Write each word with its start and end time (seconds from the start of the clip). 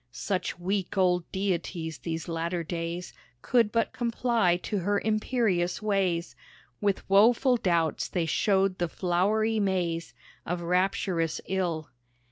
Such 0.11 0.57
weak 0.57 0.97
old 0.97 1.31
Deities 1.31 1.99
these 1.99 2.27
latter 2.27 2.63
days 2.63 3.13
Could 3.43 3.71
but 3.71 3.93
comply 3.93 4.57
to 4.63 4.79
her 4.79 4.99
imperious 4.99 5.79
ways. 5.79 6.35
With 6.81 7.07
woeful 7.07 7.57
doubts 7.57 8.07
they 8.07 8.25
showed 8.25 8.79
the 8.79 8.89
flowery 8.89 9.59
maze 9.59 10.15
Of 10.43 10.63
rapturous 10.63 11.39
ill. 11.45 11.91